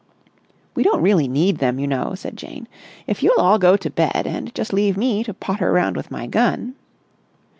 [0.73, 2.67] "We don't really need them, you know," said Jane.
[3.05, 6.25] "If you'll all go to bed and just leave me to potter round with my
[6.25, 6.73] gun...."